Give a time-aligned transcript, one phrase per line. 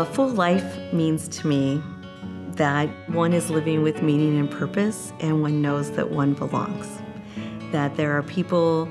[0.00, 1.82] A full life means to me
[2.52, 6.88] that one is living with meaning and purpose, and one knows that one belongs.
[7.70, 8.88] That there are people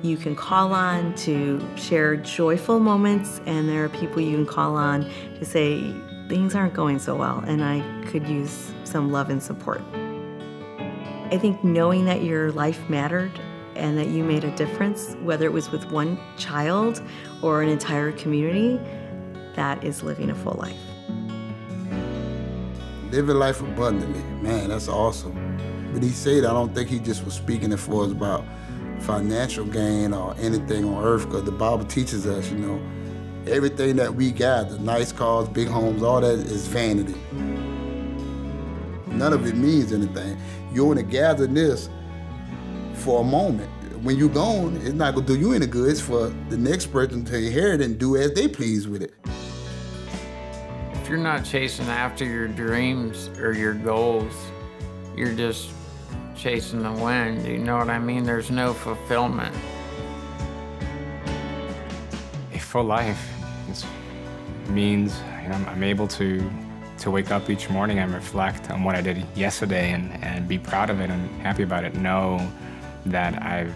[0.00, 4.76] you can call on to share joyful moments, and there are people you can call
[4.76, 5.02] on
[5.38, 5.94] to say,
[6.30, 9.82] things aren't going so well, and I could use some love and support.
[11.30, 13.38] I think knowing that your life mattered
[13.74, 17.02] and that you made a difference, whether it was with one child
[17.42, 18.80] or an entire community,
[19.56, 20.76] that is living a full life.
[23.10, 25.34] Living life abundantly, man, that's awesome.
[25.92, 28.44] But he said, I don't think he just was speaking it for us about
[29.00, 32.80] financial gain or anything on earth, because the Bible teaches us, you know,
[33.46, 37.14] everything that we got, the nice cars, big homes, all that is vanity.
[39.06, 40.36] None of it means anything.
[40.72, 41.88] You only gather this
[42.94, 43.70] for a moment.
[44.02, 45.90] When you're gone, it's not gonna do you any good.
[45.90, 49.14] It's for the next person to inherit and do as they please with it.
[51.06, 54.34] If you're not chasing after your dreams or your goals,
[55.14, 55.70] you're just
[56.34, 57.46] chasing the wind.
[57.46, 58.24] You know what I mean?
[58.24, 59.54] There's no fulfillment.
[62.52, 63.24] A full life
[64.68, 66.50] means you know, I'm able to
[66.98, 70.58] to wake up each morning and reflect on what I did yesterday and, and be
[70.58, 71.94] proud of it and happy about it.
[71.94, 72.44] Know
[73.04, 73.72] that I've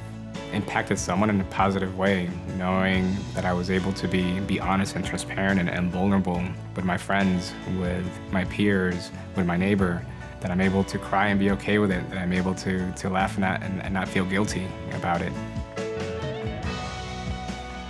[0.52, 4.96] impacted someone in a positive way, knowing that I was able to be, be honest
[4.96, 6.42] and transparent and, and vulnerable
[6.74, 10.04] with my friends, with my peers, with my neighbor,
[10.40, 13.10] that I'm able to cry and be okay with it, that I'm able to, to
[13.10, 15.32] laugh and not, and, and not feel guilty about it.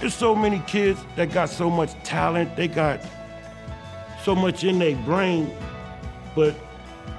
[0.01, 3.01] There's so many kids that got so much talent, they got
[4.23, 5.55] so much in their brain,
[6.35, 6.55] but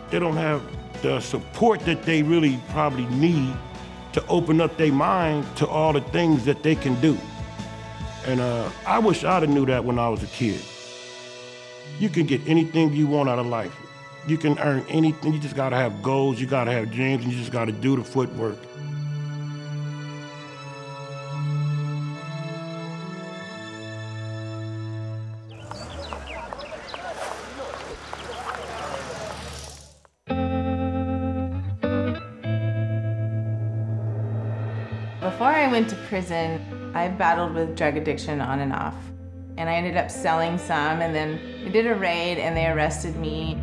[0.10, 0.62] they don't have
[1.02, 3.56] the support that they really probably need
[4.14, 7.18] to open up their mind to all the things that they can do.
[8.26, 10.62] And uh, I wish I'd have knew that when I was a kid.
[12.00, 13.76] You can get anything you want out of life.
[14.28, 15.34] You can earn anything.
[15.34, 18.04] You just gotta have goals, you gotta have dreams, and you just gotta do the
[18.04, 18.58] footwork.
[36.12, 38.98] Prison, I battled with drug addiction on and off.
[39.56, 43.16] And I ended up selling some, and then we did a raid and they arrested
[43.16, 43.58] me.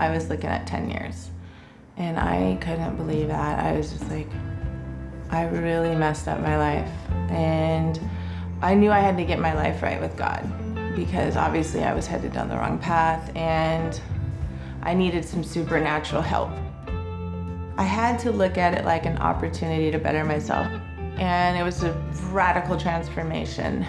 [0.00, 1.30] I was looking at 10 years.
[1.96, 3.64] And I couldn't believe that.
[3.64, 4.26] I was just like,
[5.30, 6.90] I really messed up my life.
[7.30, 8.00] And
[8.60, 10.42] I knew I had to get my life right with God
[10.96, 14.00] because obviously I was headed down the wrong path and
[14.82, 16.50] I needed some supernatural help.
[17.76, 20.66] I had to look at it like an opportunity to better myself.
[21.18, 21.92] And it was a
[22.30, 23.84] radical transformation.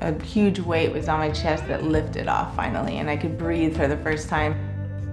[0.00, 3.76] A huge weight was on my chest that lifted off finally, and I could breathe
[3.76, 4.54] for the first time.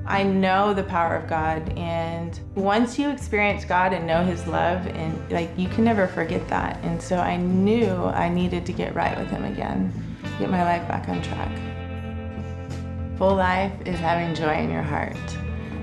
[0.06, 4.86] I know the power of God, and once you experience God and know His love,
[4.88, 6.84] and like you can never forget that.
[6.84, 9.94] And so I knew I needed to get right with Him again,
[10.40, 11.52] get my life back on track.
[13.18, 15.16] Full life is having joy in your heart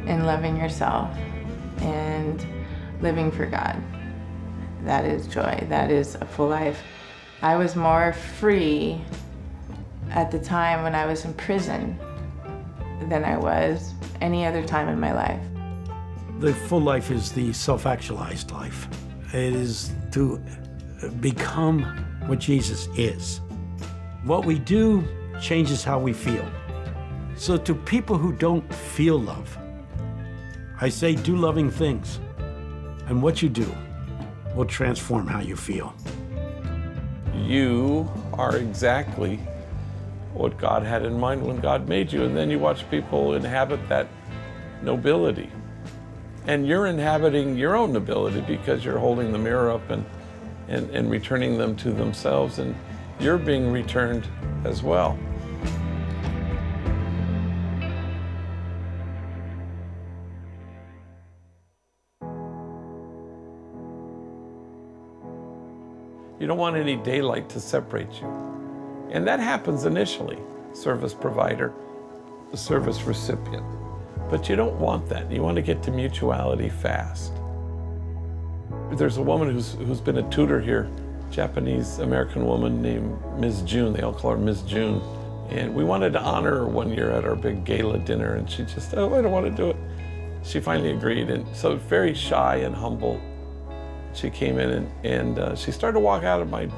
[0.07, 1.17] and loving yourself
[1.81, 2.45] and
[3.01, 3.81] living for God.
[4.85, 5.67] That is joy.
[5.69, 6.81] That is a full life.
[7.43, 9.01] I was more free
[10.11, 11.99] at the time when I was in prison
[13.09, 15.41] than I was any other time in my life.
[16.41, 18.89] The full life is the self actualized life,
[19.35, 20.41] it is to
[21.21, 21.83] become
[22.27, 23.41] what Jesus is.
[24.25, 25.05] What we do
[25.41, 26.47] changes how we feel.
[27.37, 29.57] So, to people who don't feel love,
[30.81, 32.19] I say do loving things.
[33.07, 33.75] And what you do
[34.55, 35.95] will transform how you feel.
[37.35, 39.39] You are exactly
[40.35, 42.25] what God had in mind when God made you.
[42.25, 44.09] And then you watch people inhabit that
[44.83, 45.51] nobility.
[46.47, 50.05] And you're inhabiting your own nobility because you're holding the mirror up and,
[50.69, 52.59] and, and returning them to themselves.
[52.59, 52.75] And
[53.21, 54.27] you're being returned
[54.65, 55.19] as well.
[66.49, 68.27] Don't want any daylight to separate you.
[69.11, 70.39] And that happens initially
[70.73, 71.73] service provider,
[72.51, 73.65] the service recipient.
[74.31, 75.31] But you don't want that.
[75.31, 77.33] You want to get to mutuality fast.
[78.93, 80.91] There's a woman who's, who's been a tutor here,
[81.31, 83.63] Japanese American woman named Ms.
[83.63, 83.93] June.
[83.93, 84.63] They all call her Ms.
[84.63, 85.01] June.
[85.51, 88.65] And we wanted to honor her one year at our big gala dinner, and she
[88.65, 89.77] just, oh, I don't want to do it.
[90.43, 93.21] She finally agreed, and so very shy and humble
[94.19, 96.69] she came in and, and uh, she started to walk out of my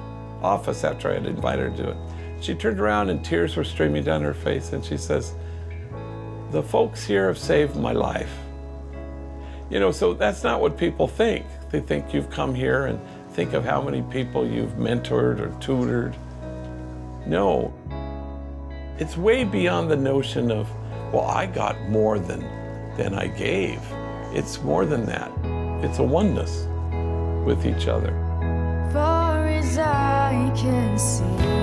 [0.43, 1.97] office after I had invited her to it.
[2.41, 5.35] She turned around and tears were streaming down her face, and she says,
[6.51, 8.33] The folks here have saved my life.
[9.71, 11.47] You know, so that's not what people think.
[11.71, 13.01] They think you've come here and
[13.33, 16.17] think of how many people you've mentored or tutored.
[17.27, 17.73] No,
[18.99, 20.69] it's way beyond the notion of,
[21.13, 22.41] well, I got more than,
[22.97, 23.81] than I gave.
[24.33, 25.31] It's more than that.
[25.85, 26.67] It's a oneness
[27.45, 28.13] with each other.
[28.93, 31.60] Far as I can see,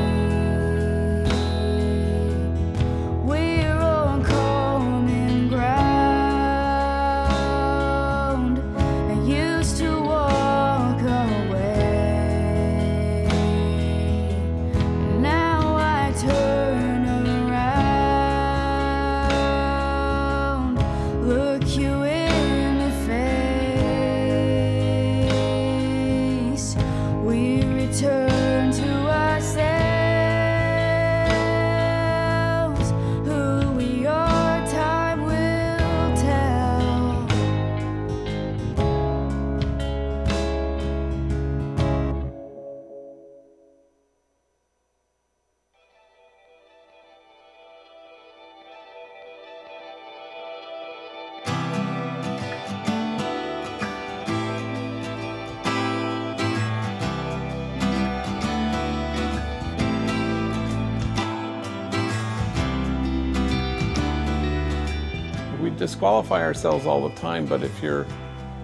[65.97, 68.05] disqualify ourselves all the time, but if you're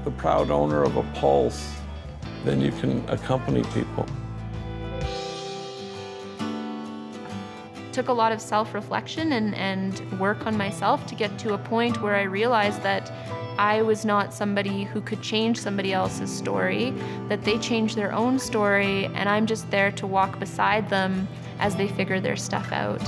[0.03, 1.73] the proud owner of a pulse,
[2.45, 4.05] then you can accompany people.
[7.91, 12.01] took a lot of self-reflection and, and work on myself to get to a point
[12.01, 13.11] where I realized that
[13.59, 16.91] I was not somebody who could change somebody else's story,
[17.29, 21.27] that they change their own story, and I'm just there to walk beside them
[21.59, 23.03] as they figure their stuff out.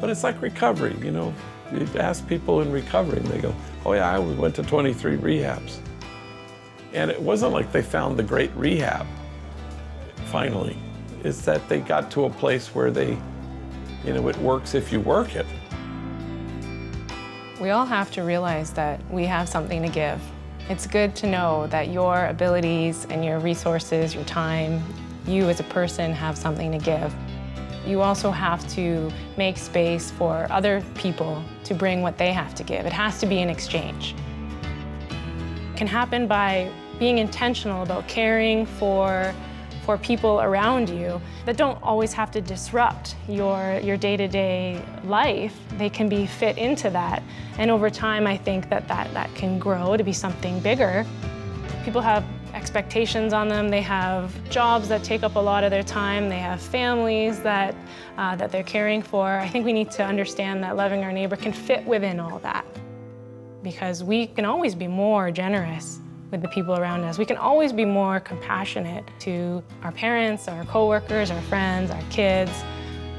[0.00, 1.34] But it's like recovery, you know.
[1.72, 5.78] You ask people in recovery, and they go, Oh, yeah, I went to 23 rehabs.
[6.92, 9.06] And it wasn't like they found the great rehab,
[10.26, 10.78] finally.
[11.24, 13.18] It's that they got to a place where they,
[14.04, 15.46] you know, it works if you work it.
[17.60, 20.20] We all have to realize that we have something to give.
[20.68, 24.82] It's good to know that your abilities and your resources, your time,
[25.26, 27.14] you as a person have something to give.
[27.86, 32.62] You also have to make space for other people to bring what they have to
[32.62, 32.86] give.
[32.86, 34.14] It has to be an exchange.
[35.72, 39.34] It can happen by being intentional about caring for
[39.84, 45.54] for people around you that don't always have to disrupt your, your day-to-day life.
[45.76, 47.22] They can be fit into that.
[47.58, 51.04] And over time, I think that, that that can grow to be something bigger.
[51.84, 53.68] People have expectations on them.
[53.68, 56.28] They have jobs that take up a lot of their time.
[56.28, 57.74] They have families that,
[58.16, 59.28] uh, that they're caring for.
[59.28, 62.64] I think we need to understand that loving our neighbor can fit within all that
[63.62, 65.98] because we can always be more generous
[66.30, 67.18] with the people around us.
[67.18, 72.52] We can always be more compassionate to our parents, our coworkers, our friends, our kids.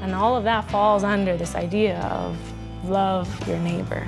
[0.02, 2.36] And all of that falls under this idea of
[2.84, 4.06] love your neighbor.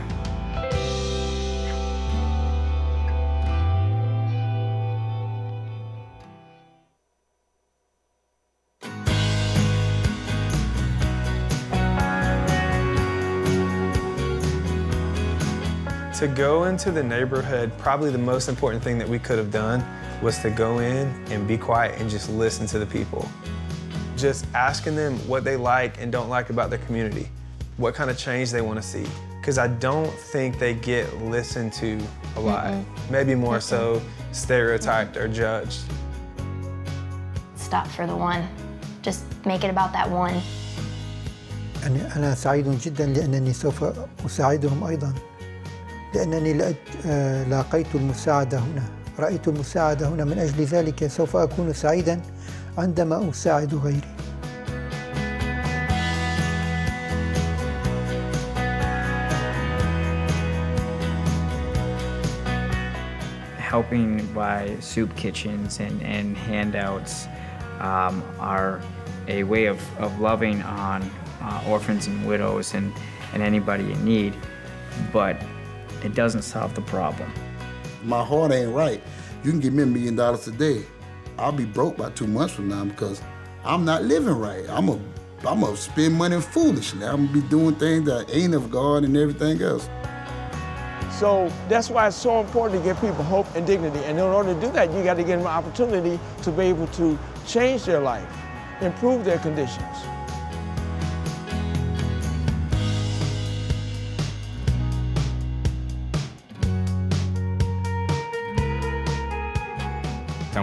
[16.19, 19.83] To go into the neighborhood, probably the most important thing that we could have done
[20.21, 23.27] was to go in and be quiet and just listen to the people.
[24.15, 27.29] Just asking them what they like and don't like about their community,
[27.77, 29.05] what kind of change they want to see.
[29.39, 31.99] Because I don't think they get listened to
[32.37, 32.73] a lot.
[33.09, 35.81] Maybe more so stereotyped or judged.
[37.57, 38.47] Stop for the one.
[39.01, 40.41] Just make it about that one.
[41.85, 43.83] أنا أنا سعيد جدا لأنني سوف
[44.25, 45.13] أساعدهم أيضا
[46.14, 46.74] لأنني
[47.06, 48.82] آه، لاقيت المساعدة هنا
[49.18, 52.20] رأيت المساعدة هنا من أجل ذلك سوف أكون سعيدا
[52.78, 54.18] عندما أساعد غيري
[63.58, 67.26] helping by soup kitchens and, and handouts
[67.80, 68.80] um, are
[69.28, 71.02] a way of, of loving on
[71.42, 72.90] uh, orphans and widows and,
[73.34, 74.34] and anybody in need,
[75.12, 75.36] but
[76.04, 77.30] it doesn't solve the problem.
[78.04, 79.02] My heart ain't right.
[79.44, 80.84] You can give me a million dollars today.
[81.38, 83.22] I'll be broke by two months from now because
[83.64, 84.64] I'm not living right.
[84.68, 84.98] I'm a
[85.46, 87.04] I'm gonna spend money foolishly.
[87.04, 89.88] I'm gonna be doing things that ain't of God and everything else.
[91.18, 94.00] So that's why it's so important to give people hope and dignity.
[94.04, 96.64] And in order to do that, you got to give them an opportunity to be
[96.64, 98.28] able to change their life.
[98.80, 100.17] improve their conditions.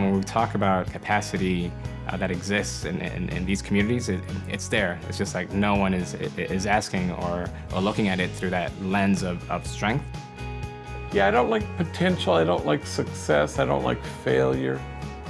[0.05, 1.71] When we talk about capacity
[2.07, 4.99] uh, that exists in, in, in these communities, it, it's there.
[5.07, 8.71] It's just like no one is, is asking or, or looking at it through that
[8.81, 10.05] lens of, of strength.
[11.13, 14.81] Yeah, I don't like potential, I don't like success, I don't like failure,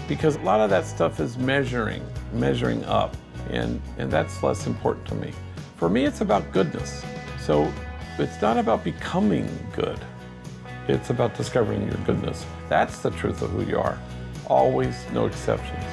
[0.08, 2.04] because a lot of that stuff is measuring,
[2.34, 3.16] measuring up,
[3.52, 5.32] and, and that's less important to me.
[5.78, 7.04] For me, it's about goodness.
[7.40, 7.72] So
[8.18, 10.00] it's not about becoming good,
[10.88, 12.46] it's about discovering your goodness.
[12.68, 14.00] That's the truth of who you are.
[14.48, 15.84] Always, no exceptions.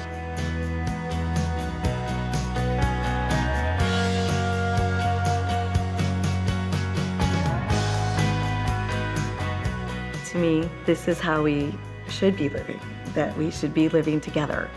[10.29, 11.73] To me, this is how we
[12.09, 12.79] should be living,
[13.13, 14.69] that we should be living together.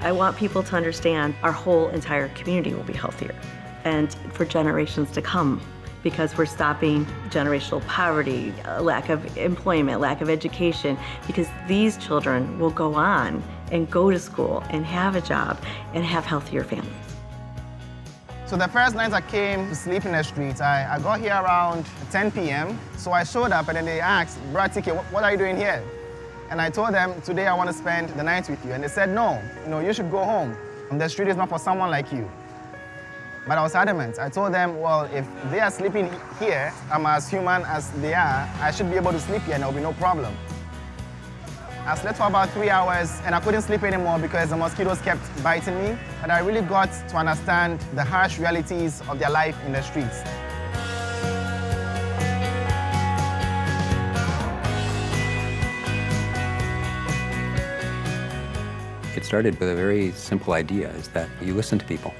[0.00, 3.34] I want people to understand our whole entire community will be healthier
[3.84, 5.60] and for generations to come
[6.04, 10.96] because we're stopping generational poverty, uh, lack of employment, lack of education,
[11.26, 13.42] because these children will go on
[13.72, 15.58] and go to school and have a job
[15.94, 16.92] and have healthier families.
[18.46, 21.32] So the first night I came to sleep in the streets, I, I got here
[21.32, 22.78] around 10 p.m.
[22.96, 25.56] So I showed up and then they asked, Brad Tiki, what, what are you doing
[25.56, 25.82] here?
[26.50, 28.72] And I told them, today I want to spend the night with you.
[28.72, 30.56] And they said, no, you know, you should go home.
[30.92, 32.30] The street is not for someone like you.
[33.46, 34.18] But I was adamant.
[34.18, 38.48] I told them, well, if they are sleeping here, I'm as human as they are,
[38.58, 40.34] I should be able to sleep here and there'll be no problem.
[41.86, 45.20] I slept for about three hours and I couldn't sleep anymore because the mosquitoes kept
[45.42, 45.98] biting me.
[46.22, 50.22] And I really got to understand the harsh realities of their life in the streets.
[59.14, 62.14] It started with a very simple idea, is that you listen to people.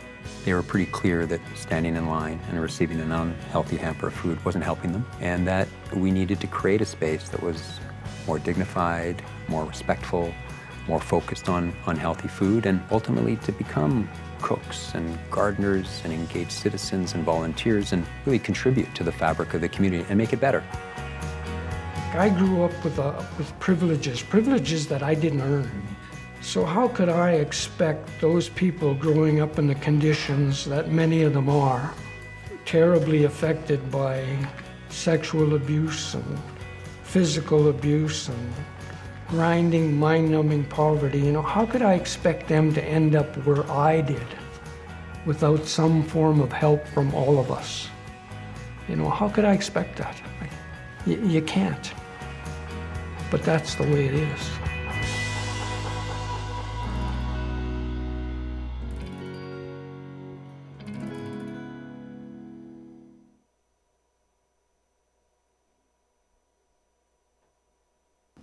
[0.45, 4.45] They were pretty clear that standing in line and receiving an unhealthy hamper of food
[4.45, 7.81] wasn't helping them, and that we needed to create a space that was
[8.27, 10.35] more dignified, more respectful,
[10.87, 14.09] more focused on unhealthy food, and ultimately to become
[14.43, 19.63] cooks and gardeners and engaged citizens and volunteers and really contribute to the fabric of
[19.63, 20.63] the community and make it better.
[22.13, 25.94] I grew up with, uh, with privileges, privileges that I didn't earn.
[26.45, 31.33] So how could I expect those people growing up in the conditions that many of
[31.33, 31.93] them are,
[32.67, 34.23] terribly affected by
[34.91, 36.39] sexual abuse and
[37.03, 38.53] physical abuse and
[39.29, 44.03] grinding, mind-numbing poverty, you know, how could I expect them to end up where I
[44.03, 44.27] did
[45.25, 47.89] without some form of help from all of us?
[48.87, 50.21] You know, how could I expect that?
[51.07, 51.91] You, you can't.
[53.31, 54.51] But that's the way it is.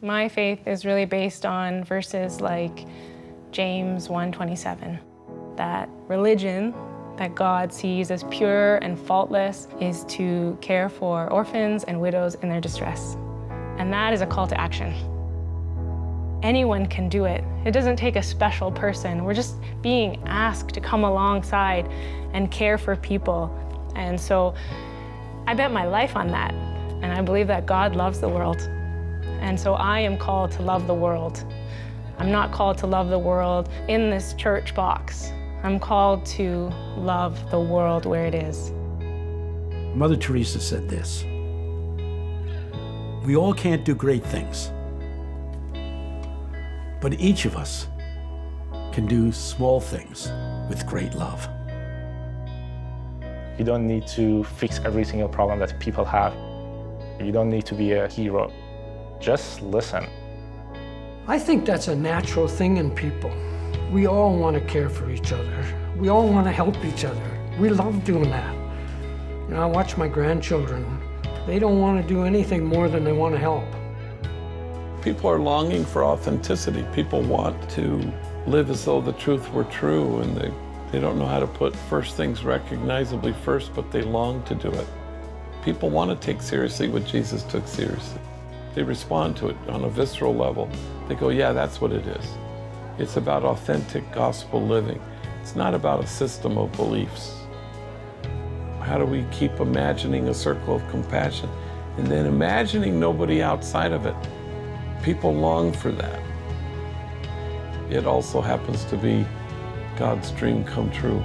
[0.04, 2.88] My faith is really based on verses like
[3.52, 4.98] James 1:27
[5.58, 6.74] that religion
[7.18, 12.50] that God sees as pure and faultless is to care for orphans and widows in
[12.50, 13.16] their distress.
[13.78, 14.92] And that is a call to action.
[16.42, 17.44] Anyone can do it.
[17.64, 19.24] It doesn't take a special person.
[19.24, 21.88] We're just being asked to come alongside
[22.34, 23.56] and care for people.
[23.96, 24.56] And so
[25.46, 26.56] I bet my life on that.
[27.04, 28.68] And I believe that God loves the world.
[29.42, 31.44] And so I am called to love the world.
[32.20, 35.32] I'm not called to love the world in this church box.
[35.64, 38.72] I'm called to love the world where it is.
[39.96, 41.24] Mother Teresa said this
[43.26, 44.72] We all can't do great things,
[47.02, 47.88] but each of us
[48.94, 50.32] can do small things
[50.70, 51.48] with great love.
[53.58, 56.34] You don't need to fix every single problem that people have.
[57.20, 58.52] You don't need to be a hero.
[59.22, 60.08] Just listen.
[61.28, 63.32] I think that's a natural thing in people.
[63.92, 65.64] We all want to care for each other.
[65.96, 67.56] We all want to help each other.
[67.60, 68.56] We love doing that.
[69.48, 71.00] You know, I watch my grandchildren.
[71.46, 73.66] They don't want to do anything more than they want to help.
[75.04, 76.84] People are longing for authenticity.
[76.92, 78.12] People want to
[78.48, 80.52] live as though the truth were true and they,
[80.92, 84.72] they don't know how to put first things recognizably first, but they long to do
[84.72, 84.88] it.
[85.64, 88.20] People want to take seriously what Jesus took seriously.
[88.74, 90.70] They respond to it on a visceral level.
[91.08, 92.26] They go, yeah, that's what it is.
[92.98, 95.02] It's about authentic gospel living.
[95.42, 97.42] It's not about a system of beliefs.
[98.80, 101.50] How do we keep imagining a circle of compassion
[101.98, 104.16] and then imagining nobody outside of it?
[105.04, 106.22] People long for that.
[107.90, 109.26] It also happens to be
[109.98, 111.24] God's dream come true.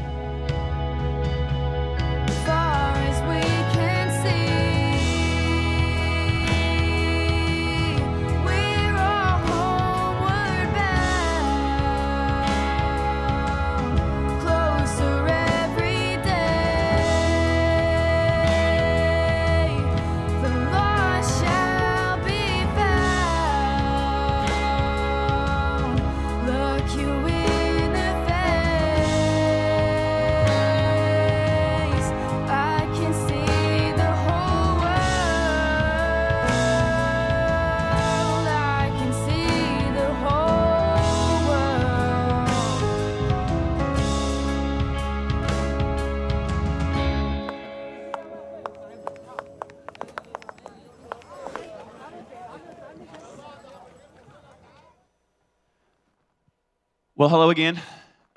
[57.18, 57.80] Well, hello again.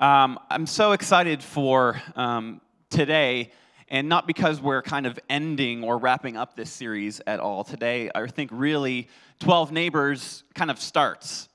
[0.00, 3.52] Um, I'm so excited for um, today,
[3.88, 7.62] and not because we're kind of ending or wrapping up this series at all.
[7.62, 9.08] Today, I think really
[9.40, 11.50] 12 Neighbors kind of starts.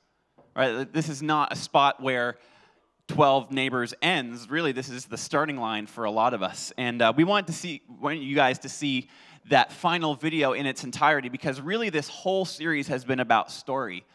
[0.55, 0.93] Right?
[0.93, 2.35] This is not a spot where
[3.07, 4.47] 12 Neighbors ends.
[4.47, 6.73] Really, this is the starting line for a lot of us.
[6.77, 9.09] And uh, we wanted to see, want you guys to see
[9.49, 14.05] that final video in its entirety because really this whole series has been about story.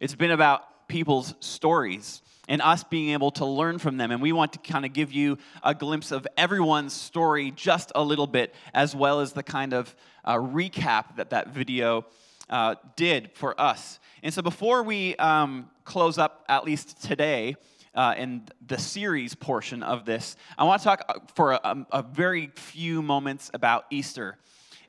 [0.00, 4.10] It's been about people's stories and us being able to learn from them.
[4.10, 8.02] And we want to kind of give you a glimpse of everyone's story just a
[8.02, 12.06] little bit, as well as the kind of uh, recap that that video
[12.48, 13.98] uh, did for us.
[14.22, 17.56] And so before we um, close up, at least today,
[17.94, 22.02] uh, in the series portion of this, I want to talk uh, for a, a
[22.02, 24.38] very few moments about Easter.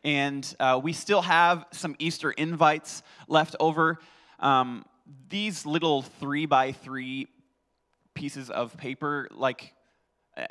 [0.03, 3.99] And uh, we still have some Easter invites left over.
[4.39, 4.86] Um,
[5.29, 7.27] these little three by three
[8.17, 9.73] pieces of paper, like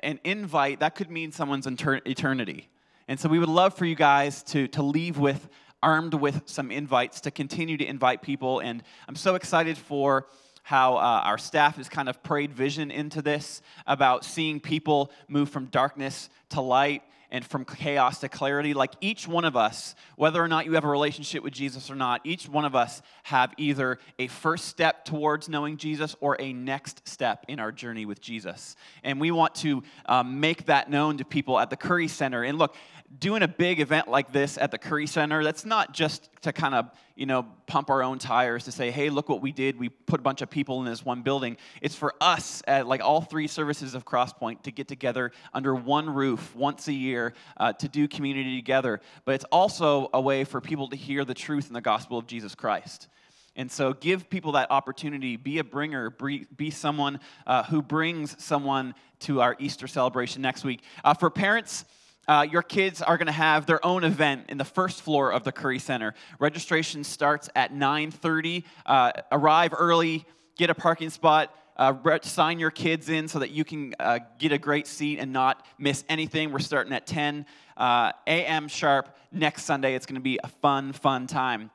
[0.05, 2.69] an invite, that could mean someone's eternity.
[3.09, 5.49] And so we would love for you guys to, to leave with
[5.83, 8.61] armed with some invites to continue to invite people.
[8.61, 10.27] And I'm so excited for
[10.63, 15.49] how uh, our staff has kind of prayed vision into this about seeing people move
[15.49, 18.75] from darkness to light and from chaos to clarity.
[18.75, 21.95] Like each one of us, whether or not you have a relationship with Jesus or
[21.95, 26.53] not, each one of us have either a first step towards knowing Jesus or a
[26.53, 28.77] next step in our journey with Jesus.
[29.03, 32.43] And we want to um, make that known to people at the Curry Center.
[32.43, 32.75] And look,
[33.19, 36.75] doing a big event like this at the Curry Center, that's not just to kind
[36.75, 39.79] of, you know, pump our own tires to say, hey, look what we did.
[39.79, 41.57] We put a bunch of people in this one building.
[41.81, 46.11] It's for us, at like all three services of Crosspoint, to get together under one
[46.11, 49.01] roof once a year uh, to do community together.
[49.25, 52.27] But it's also a way for people to hear the truth in the gospel of
[52.27, 53.09] Jesus Christ.
[53.57, 55.37] And so give people that opportunity.
[55.37, 56.11] Be a bringer.
[56.11, 60.83] Be, someone uh, who brings someone to our Easter celebration next week.
[61.03, 61.87] Uh, for parents,
[62.29, 65.45] uh, your kids are going to have their own event in the first floor of
[65.45, 66.15] the Curry Center.
[66.39, 68.65] Registration starts at 9:30.
[68.85, 70.25] Uh, arrive early,
[70.57, 71.55] get a parking spot.
[71.77, 75.31] Uh, sign your kids in so that you can uh, get a great seat and
[75.31, 76.51] not miss anything.
[76.51, 77.45] We're starting at 10
[77.77, 78.69] uh, a.m.
[78.69, 79.95] sharp next Sunday.
[79.95, 81.71] It's going to be a fun, fun time.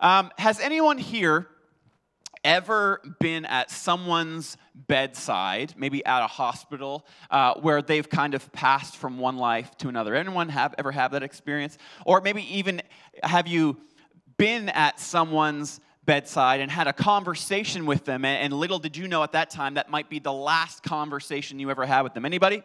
[0.00, 1.46] Um, has anyone here
[2.44, 8.96] ever been at someone's bedside, maybe at a hospital, uh, where they've kind of passed
[8.96, 10.14] from one life to another?
[10.14, 11.78] Anyone have ever have that experience?
[12.04, 12.82] Or maybe even
[13.22, 13.78] have you
[14.36, 19.08] been at someone's bedside and had a conversation with them, and, and little did you
[19.08, 22.24] know at that time that might be the last conversation you ever had with them.
[22.24, 22.62] Anybody?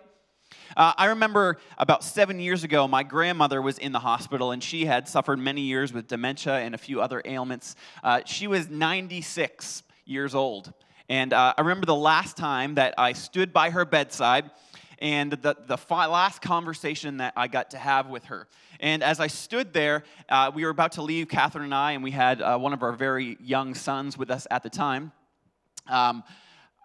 [0.75, 4.85] Uh, I remember about seven years ago, my grandmother was in the hospital and she
[4.85, 7.75] had suffered many years with dementia and a few other ailments.
[8.03, 10.73] Uh, she was 96 years old.
[11.07, 14.51] And uh, I remember the last time that I stood by her bedside
[14.99, 18.47] and the, the fi- last conversation that I got to have with her.
[18.79, 22.03] And as I stood there, uh, we were about to leave, Catherine and I, and
[22.03, 25.11] we had uh, one of our very young sons with us at the time.
[25.87, 26.23] Um,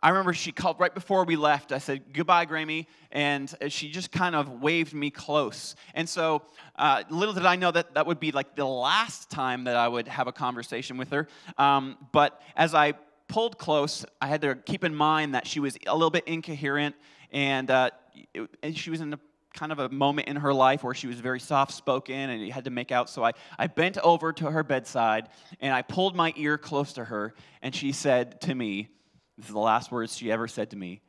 [0.04, 1.72] I remember she called right before we left.
[1.72, 2.84] I said, Goodbye, Grammy.
[3.10, 5.76] And she just kind of waved me close.
[5.94, 6.42] And so,
[6.76, 9.88] uh, little did I know that that would be like the last time that I
[9.88, 11.26] would have a conversation with her.
[11.56, 12.92] Um, but as I
[13.28, 16.96] pulled close, I had to keep in mind that she was a little bit incoherent
[17.32, 17.88] and, uh,
[18.34, 19.18] it, and she was in a
[19.54, 22.52] kind of a moment in her life where she was very soft spoken and you
[22.52, 23.08] had to make out.
[23.08, 27.04] So I, I bent over to her bedside and I pulled my ear close to
[27.06, 28.90] her, and she said to me,
[29.36, 31.00] This is the last words she ever said to me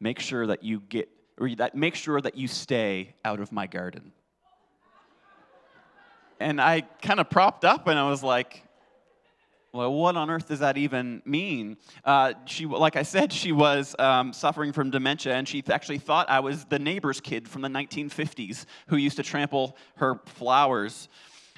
[0.00, 1.08] make sure that you get,
[1.38, 4.12] or that make sure that you stay out of my garden.
[6.38, 8.64] And I kind of propped up and I was like,
[9.72, 11.76] well, what on earth does that even mean?
[12.04, 16.28] Uh, she, like I said, she was um, suffering from dementia, and she actually thought
[16.28, 21.08] I was the neighbor's kid from the 1950s who used to trample her flowers.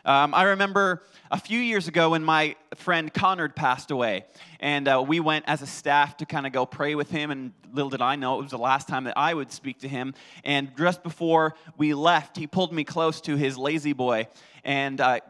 [0.04, 4.24] Um, I remember a few years ago when my friend Connard passed away,
[4.58, 7.30] and uh, we went as a staff to kind of go pray with him.
[7.30, 9.88] And little did I know it was the last time that I would speak to
[9.88, 10.14] him.
[10.42, 14.26] And just before we left, he pulled me close to his La-Z-Boy
[14.64, 15.20] and uh,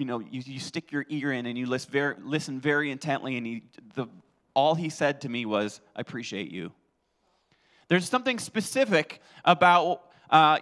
[0.00, 3.36] you know, you, you stick your ear in and you listen very, listen very intently,
[3.36, 3.62] and he,
[3.94, 4.06] the,
[4.54, 6.72] all he said to me was, I appreciate you.
[7.88, 10.58] There's something specific about uh,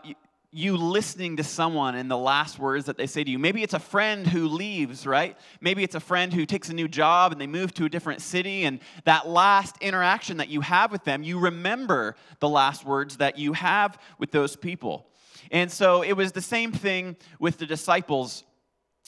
[0.50, 3.38] you listening to someone and the last words that they say to you.
[3.38, 5.36] Maybe it's a friend who leaves, right?
[5.60, 8.22] Maybe it's a friend who takes a new job and they move to a different
[8.22, 13.18] city, and that last interaction that you have with them, you remember the last words
[13.18, 15.06] that you have with those people.
[15.50, 18.44] And so it was the same thing with the disciples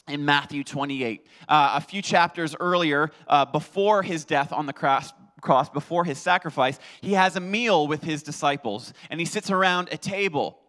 [0.09, 1.27] in Matthew 28.
[1.49, 6.19] Uh, a few chapters earlier, uh, before his death on the cross, cross, before his
[6.19, 10.60] sacrifice, he has a meal with his disciples and he sits around a table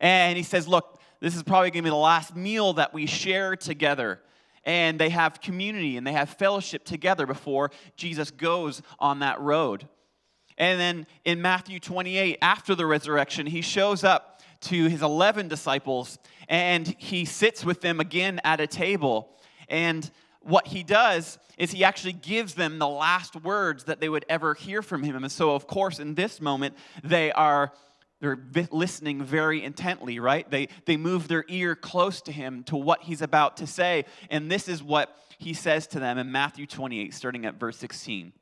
[0.00, 3.06] and he says, Look, this is probably going to be the last meal that we
[3.06, 4.20] share together.
[4.64, 9.88] And they have community and they have fellowship together before Jesus goes on that road.
[10.58, 16.18] And then in Matthew 28, after the resurrection, he shows up to his 11 disciples
[16.48, 19.30] and he sits with them again at a table.
[19.68, 20.10] And
[20.40, 24.54] what he does is he actually gives them the last words that they would ever
[24.54, 25.16] hear from him.
[25.16, 27.72] And so, of course, in this moment, they are
[28.20, 28.38] they're
[28.70, 30.48] listening very intently, right?
[30.50, 34.04] They, they move their ear close to him to what he's about to say.
[34.28, 38.32] And this is what he says to them in Matthew 28, starting at verse 16.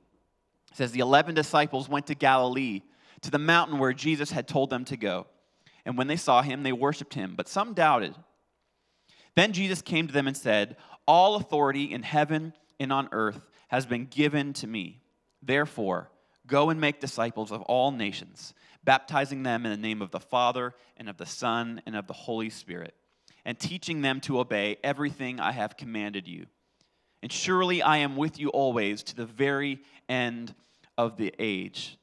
[0.71, 2.83] It says, The 11 disciples went to Galilee,
[3.23, 5.27] to the mountain where Jesus had told them to go.
[5.85, 8.14] And when they saw him, they worshiped him, but some doubted.
[9.37, 13.87] Then Jesus came to them and said, All authority in heaven and on earth has
[13.87, 15.01] been given to me.
[15.41, 16.11] Therefore,
[16.49, 18.55] go and make disciples of all nations,
[18.88, 22.14] baptizing them in the name of the Father and of the Son and of the
[22.14, 22.94] Holy Spirit,
[23.44, 26.46] and teaching them to obey everything I have commanded you.
[27.22, 30.55] And surely I am with you always to the very end
[30.96, 31.98] of the age.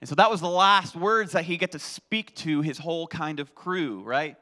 [0.00, 3.06] And so that was the last words that he got to speak to his whole
[3.06, 4.36] kind of crew, right?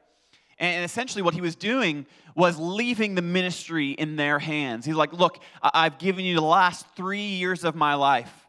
[0.59, 2.05] And essentially, what he was doing
[2.37, 4.85] was leaving the ministry in their hands.
[4.85, 8.42] He's like, Look, I've given you the last three years of my life.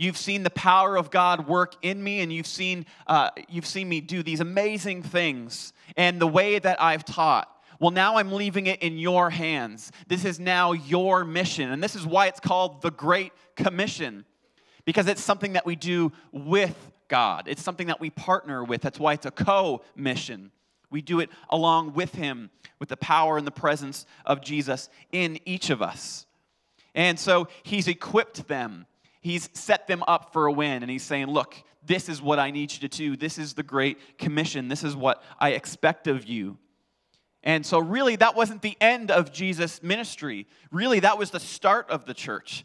[0.00, 3.86] You've seen the power of God work in me, and you've seen, uh, you've seen
[3.86, 7.54] me do these amazing things and the way that I've taught.
[7.78, 9.92] Well, now I'm leaving it in your hands.
[10.08, 11.70] This is now your mission.
[11.70, 14.24] And this is why it's called the Great Commission
[14.86, 17.44] because it's something that we do with God.
[17.46, 18.80] It's something that we partner with.
[18.80, 20.50] That's why it's a co mission.
[20.90, 25.38] We do it along with Him, with the power and the presence of Jesus in
[25.44, 26.24] each of us.
[26.94, 28.86] And so He's equipped them,
[29.20, 31.54] He's set them up for a win, and He's saying, Look,
[31.84, 33.16] this is what I need you to do.
[33.16, 34.68] This is the Great Commission.
[34.68, 36.58] This is what I expect of you.
[37.42, 40.46] And so, really, that wasn't the end of Jesus' ministry.
[40.70, 42.64] Really, that was the start of the church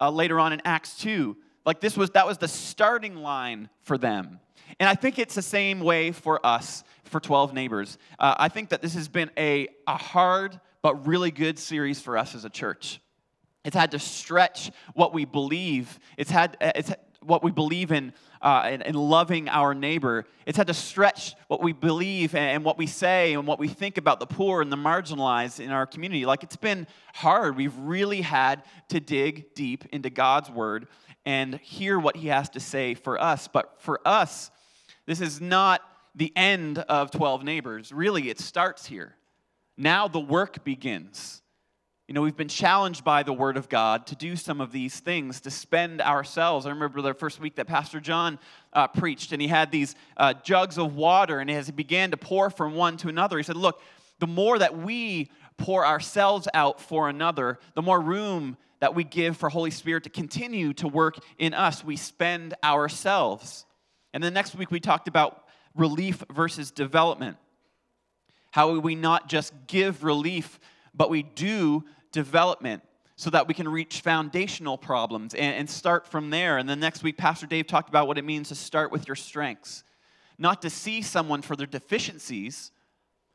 [0.00, 1.36] uh, later on in Acts 2.
[1.64, 4.40] Like this was that was the starting line for them.
[4.80, 7.98] And I think it's the same way for us for 12 neighbors.
[8.18, 12.16] Uh, I think that this has been a, a hard but really good series for
[12.16, 13.00] us as a church.
[13.64, 15.98] It's had to stretch what we believe.
[16.16, 16.92] It's had it's
[17.24, 20.24] what we believe in uh, and, and, loving our neighbor.
[20.46, 23.68] It's had to stretch what we believe and, and, what we say and what we
[23.68, 26.26] think about the poor and the marginalized in our community.
[26.26, 27.56] Like it's been hard.
[27.56, 30.88] We've really had to dig deep into God's word
[31.24, 33.46] and hear what he has to say for us.
[33.46, 34.50] But for us,
[35.06, 35.82] this is not
[36.14, 37.92] the end of 12 neighbors.
[37.92, 39.14] Really, it starts here.
[39.76, 41.41] Now the work begins.
[42.08, 44.98] You know, we've been challenged by the Word of God to do some of these
[44.98, 46.66] things, to spend ourselves.
[46.66, 48.40] I remember the first week that Pastor John
[48.72, 52.16] uh, preached, and he had these uh, jugs of water, and as he began to
[52.16, 53.80] pour from one to another, he said, Look,
[54.18, 59.36] the more that we pour ourselves out for another, the more room that we give
[59.36, 61.84] for Holy Spirit to continue to work in us.
[61.84, 63.64] We spend ourselves.
[64.12, 65.44] And the next week, we talked about
[65.76, 67.36] relief versus development.
[68.50, 70.58] How we not just give relief,
[70.94, 72.82] but we do development
[73.16, 76.58] so that we can reach foundational problems and, and, start from there.
[76.58, 79.14] And the next week, Pastor Dave talked about what it means to start with your
[79.14, 79.84] strengths,
[80.38, 82.72] not to see someone for their deficiencies,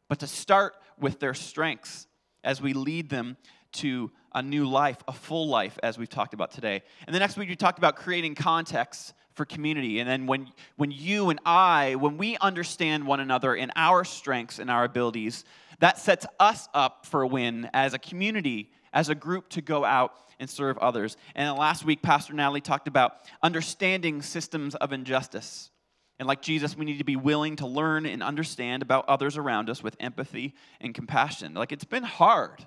[0.10, 2.08] but to start with their strengths
[2.44, 3.38] as we lead them
[3.74, 6.82] to a new life, a full life, as we've talked about today.
[7.06, 10.00] And the next week, we talked about creating context for community.
[10.00, 14.60] And then when, when you and I, when we understand one another in our strengths
[14.60, 15.46] and our abilities,
[15.80, 19.86] that sets us up for a win as a community as a group to go
[19.86, 21.18] out and serve others.
[21.36, 25.72] And last week, Pastor Natalie talked about understanding systems of injustice.
[26.20, 29.70] And like Jesus, we need to be willing to learn and understand about others around
[29.70, 31.54] us with empathy and compassion.
[31.54, 32.66] Like it's been hard,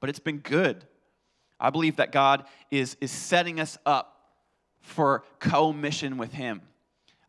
[0.00, 0.84] but it's been good.
[1.60, 4.30] I believe that God is, is setting us up
[4.80, 6.62] for co mission with Him.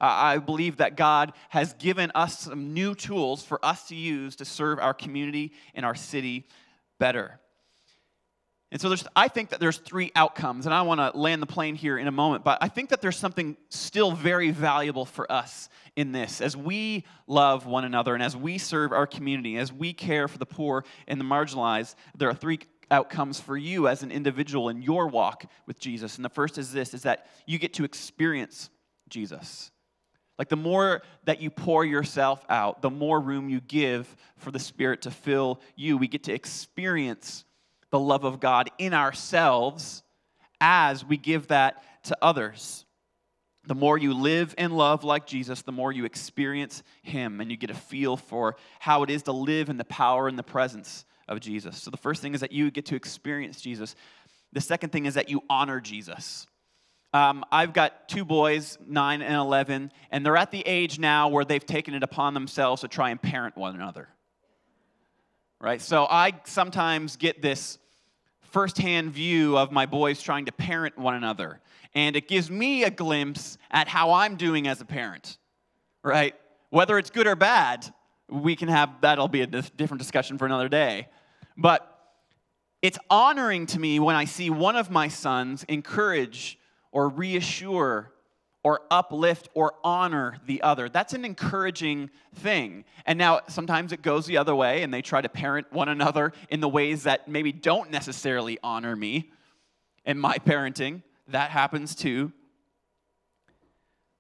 [0.04, 4.36] Uh, I believe that God has given us some new tools for us to use
[4.36, 6.46] to serve our community and our city
[7.00, 7.40] better.
[8.70, 11.48] And so there's, I think that there's three outcomes, and I want to land the
[11.48, 15.32] plane here in a moment, but I think that there's something still very valuable for
[15.32, 16.42] us in this.
[16.42, 20.38] As we love one another and as we serve our community, as we care for
[20.38, 22.60] the poor and the marginalized, there are three
[22.92, 26.18] outcomes for you as an individual in your walk with Jesus.
[26.18, 28.70] And the first is this is that you get to experience
[29.08, 29.72] Jesus.
[30.40, 34.60] Like the more that you pour yourself out, the more room you give for the
[34.60, 35.98] Spirit to fill you.
[35.98, 37.46] We get to experience
[37.92, 40.02] the love of God in ourselves
[40.60, 42.86] as we give that to others.
[43.66, 47.56] The more you live and love like Jesus, the more you experience Him and you
[47.56, 51.06] get a feel for how it is to live in the power and the presence
[51.28, 51.82] of Jesus.
[51.82, 53.96] So the first thing is that you get to experience Jesus.
[54.52, 56.46] The second thing is that you honor Jesus.
[57.14, 61.46] Um, I've got two boys, 9 and 11, and they're at the age now where
[61.46, 64.10] they've taken it upon themselves to try and parent one another.
[65.62, 65.80] Right?
[65.80, 67.78] So I sometimes get this
[68.42, 71.62] firsthand view of my boys trying to parent one another,
[71.94, 75.38] and it gives me a glimpse at how I'm doing as a parent.
[76.04, 76.34] Right?
[76.72, 77.94] Whether it's good or bad,
[78.28, 81.08] we can have that'll be a different discussion for another day.
[81.56, 81.88] But
[82.82, 86.58] it's honoring to me when I see one of my sons encourage
[86.94, 88.14] or reassure
[88.64, 90.88] or uplift or honor the other.
[90.88, 92.86] That's an encouraging thing.
[93.06, 96.32] And now sometimes it goes the other way and they try to parent one another
[96.50, 99.32] in the ways that maybe don't necessarily honor me
[100.06, 101.04] in my parenting.
[101.28, 102.32] That happens too.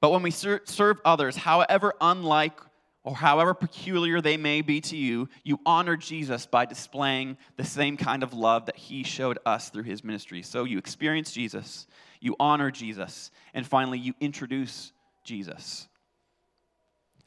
[0.01, 2.59] But when we ser- serve others, however unlike
[3.05, 7.95] or however peculiar they may be to you, you honor Jesus by displaying the same
[7.95, 10.41] kind of love that he showed us through his ministry.
[10.41, 11.87] So you experience Jesus
[12.23, 14.93] you honor Jesus, and finally, you introduce
[15.25, 15.89] Jesus.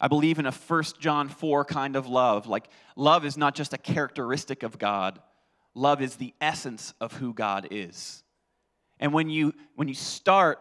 [0.01, 2.47] I believe in a 1 John 4 kind of love.
[2.47, 5.21] Like, love is not just a characteristic of God,
[5.75, 8.25] love is the essence of who God is.
[8.99, 10.61] And when you, when you start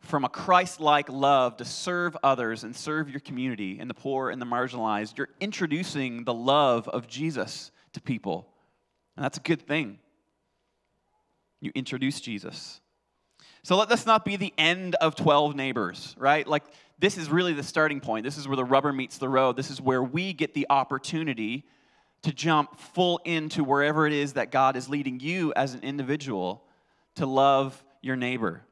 [0.00, 4.30] from a Christ like love to serve others and serve your community and the poor
[4.30, 8.48] and the marginalized, you're introducing the love of Jesus to people.
[9.16, 10.00] And that's a good thing.
[11.60, 12.80] You introduce Jesus.
[13.62, 16.46] So let this not be the end of 12 neighbors, right?
[16.46, 16.64] Like,
[16.98, 18.24] this is really the starting point.
[18.24, 19.56] This is where the rubber meets the road.
[19.56, 21.64] This is where we get the opportunity
[22.22, 26.62] to jump full into wherever it is that God is leading you as an individual
[27.14, 28.62] to love your neighbor.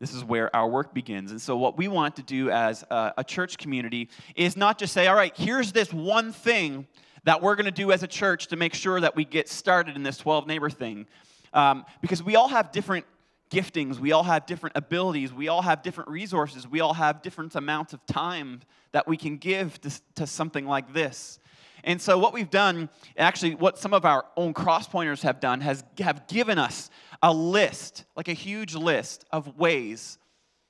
[0.00, 1.30] This is where our work begins.
[1.30, 4.94] And so, what we want to do as a, a church community is not just
[4.94, 6.86] say, all right, here's this one thing
[7.24, 9.96] that we're going to do as a church to make sure that we get started
[9.96, 11.06] in this 12 neighbor thing.
[11.52, 13.04] Um, because we all have different
[13.50, 17.54] giftings, we all have different abilities, we all have different resources, we all have different
[17.54, 18.60] amounts of time
[18.92, 21.38] that we can give to, to something like this.
[21.82, 25.82] And so what we've done, actually what some of our own Crosspointers have done, has
[25.98, 26.90] have given us
[27.22, 30.18] a list, like a huge list of ways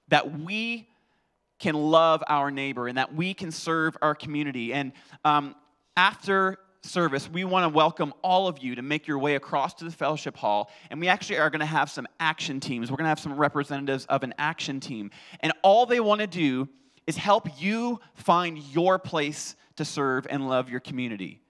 [0.09, 0.89] that we
[1.59, 4.73] can love our neighbor and that we can serve our community.
[4.73, 4.93] And
[5.25, 5.55] um,
[5.97, 9.85] after service, we want to welcome all of you to make your way across to
[9.85, 10.71] the fellowship hall.
[10.91, 12.91] And we actually are going to have some action teams.
[12.91, 15.11] We're going to have some representatives of an action team.
[15.41, 16.69] And all they want to do
[17.07, 21.43] is help you find your place to serve and love your community.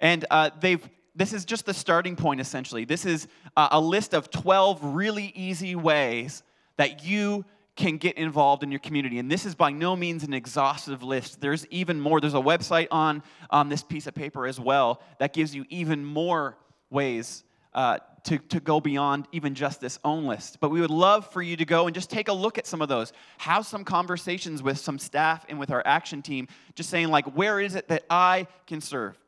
[0.00, 2.84] And uh, they've this is just the starting point, essentially.
[2.84, 6.42] This is a list of 12 really easy ways
[6.76, 7.44] that you
[7.76, 9.18] can get involved in your community.
[9.18, 11.40] And this is by no means an exhaustive list.
[11.40, 12.20] There's even more.
[12.20, 16.04] There's a website on, on this piece of paper as well that gives you even
[16.04, 16.56] more
[16.90, 20.58] ways uh, to, to go beyond even just this own list.
[20.60, 22.80] But we would love for you to go and just take a look at some
[22.80, 23.12] of those.
[23.38, 27.60] Have some conversations with some staff and with our action team, just saying, like, where
[27.60, 29.18] is it that I can serve?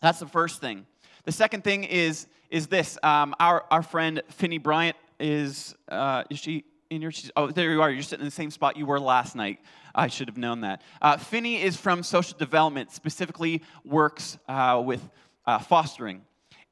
[0.00, 0.86] That's the first thing.
[1.24, 6.38] The second thing is, is this um, our, our friend Finney Bryant is, uh, is
[6.38, 7.90] she in your oh there you are.
[7.90, 9.60] You're sitting in the same spot you were last night.
[9.94, 10.82] I should have known that.
[11.02, 15.02] Uh, finney is from social development specifically works uh, with
[15.46, 16.22] uh, fostering.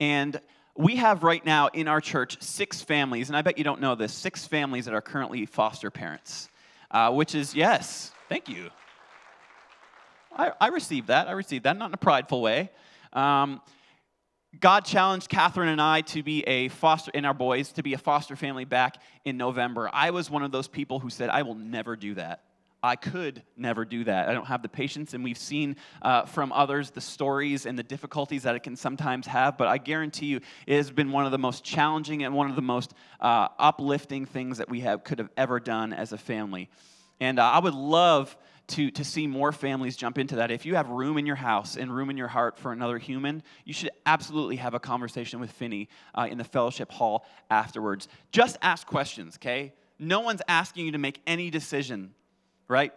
[0.00, 0.40] And
[0.76, 3.94] we have right now in our church six families and i bet you don't know
[3.94, 6.48] this six families that are currently foster parents
[6.92, 8.70] uh, which is yes thank you.
[10.34, 11.28] I, I received that.
[11.28, 12.70] I received that not in a prideful way.
[13.12, 13.60] Um,
[14.60, 17.98] God challenged Catherine and I to be a foster, and our boys, to be a
[17.98, 19.88] foster family back in November.
[19.92, 22.42] I was one of those people who said, I will never do that.
[22.84, 24.28] I could never do that.
[24.28, 27.82] I don't have the patience, and we've seen uh, from others the stories and the
[27.84, 29.56] difficulties that it can sometimes have.
[29.56, 32.56] But I guarantee you, it has been one of the most challenging and one of
[32.56, 36.68] the most uh, uplifting things that we have could have ever done as a family.
[37.20, 38.36] And uh, I would love
[38.72, 40.50] to, to see more families jump into that.
[40.50, 43.42] If you have room in your house and room in your heart for another human,
[43.64, 48.08] you should absolutely have a conversation with Finney uh, in the fellowship hall afterwards.
[48.30, 49.74] Just ask questions, okay?
[49.98, 52.14] No one's asking you to make any decision,
[52.66, 52.92] right?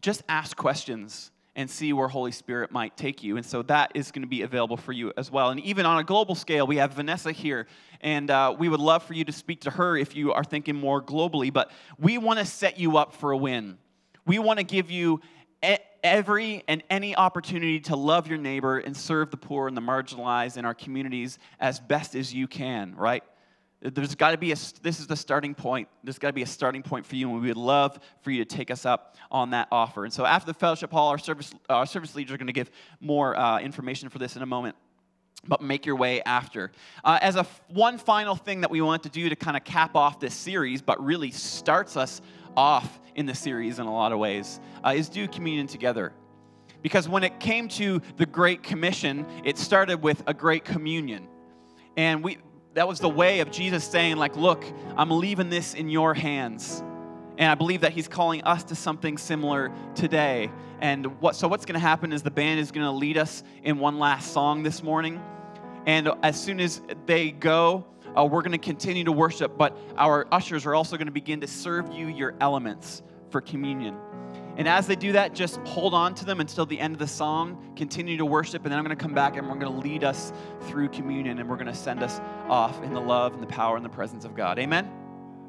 [0.00, 3.36] Just ask questions and see where Holy Spirit might take you.
[3.36, 5.50] And so that is going to be available for you as well.
[5.50, 7.66] And even on a global scale, we have Vanessa here,
[8.00, 10.76] and uh, we would love for you to speak to her if you are thinking
[10.76, 11.52] more globally.
[11.52, 13.78] But we want to set you up for a win.
[14.26, 15.20] We want to give you
[16.02, 20.56] every and any opportunity to love your neighbor and serve the poor and the marginalized
[20.56, 23.22] in our communities as best as you can, right?
[23.80, 25.88] There's got to be a, this is the starting point.
[26.04, 28.44] There's got to be a starting point for you, and we would love for you
[28.44, 30.04] to take us up on that offer.
[30.04, 32.70] And so after the fellowship hall, our service, our service leaders are going to give
[33.00, 34.76] more uh, information for this in a moment
[35.44, 36.70] but make your way after.
[37.02, 39.64] Uh, as a f- one final thing that we want to do to kind of
[39.64, 42.20] cap off this series, but really starts us
[42.56, 46.12] off in the series in a lot of ways, uh, is do communion together.
[46.82, 51.28] Because when it came to the Great Commission, it started with a great communion.
[51.96, 52.38] And we,
[52.74, 54.64] that was the way of Jesus saying, like, look,
[54.96, 56.82] I'm leaving this in your hands.
[57.38, 60.50] And I believe that he's calling us to something similar today.
[60.80, 63.42] And what, so, what's going to happen is the band is going to lead us
[63.62, 65.22] in one last song this morning.
[65.86, 67.86] And as soon as they go,
[68.16, 71.40] uh, we're going to continue to worship, but our ushers are also going to begin
[71.40, 73.96] to serve you your elements for communion.
[74.56, 77.06] And as they do that, just hold on to them until the end of the
[77.06, 77.72] song.
[77.74, 80.04] Continue to worship, and then I'm going to come back and we're going to lead
[80.04, 80.32] us
[80.68, 83.76] through communion and we're going to send us off in the love and the power
[83.76, 84.58] and the presence of God.
[84.58, 84.90] Amen?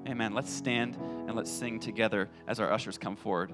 [0.07, 0.33] Amen.
[0.33, 0.95] Let's stand
[1.27, 3.51] and let's sing together as our ushers come forward.